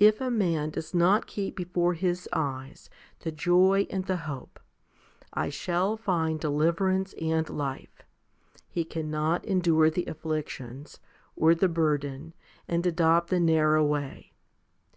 If 0.00 0.20
a 0.20 0.32
man 0.32 0.70
does 0.70 0.92
not 0.94 1.28
keep 1.28 1.54
before 1.54 1.94
his 1.94 2.28
eyes 2.32 2.90
the 3.20 3.30
joy 3.30 3.86
and 3.88 4.04
the 4.04 4.16
hope," 4.26 4.58
I 5.32 5.48
shall 5.48 5.96
find 5.96 6.40
deliverance 6.40 7.14
and 7.22 7.48
life," 7.48 8.02
he 8.68 8.82
cannot 8.84 9.44
endure 9.44 9.90
the 9.90 10.06
afflictions, 10.06 10.98
or 11.36 11.54
the 11.54 11.68
burden, 11.68 12.34
and 12.66 12.84
adopt 12.84 13.30
the 13.30 13.38
narrow 13.38 13.84
way. 13.86 14.32